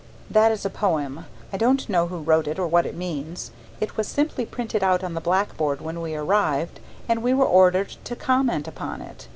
That 0.31 0.51
is 0.51 0.65
a 0.65 0.71
poem. 0.71 1.27
I 1.53 1.57
don't 1.57 1.87
know 1.87 2.07
who 2.07 2.17
wrote 2.21 2.47
it 2.47 2.57
or 2.57 2.65
what 2.65 2.87
it 2.87 2.95
means. 2.95 3.51
It 3.79 3.97
was 3.97 4.07
simply 4.07 4.47
printed 4.47 4.81
out 4.83 5.03
on 5.03 5.13
the 5.13 5.21
blackboard 5.21 5.79
when 5.79 6.01
we 6.01 6.15
arrived 6.15 6.79
and 7.07 7.21
we 7.21 7.35
were 7.35 7.45
ordered 7.45 7.89
to 8.05 8.15
comment 8.15 8.67
upon 8.67 9.03
it. 9.03 9.27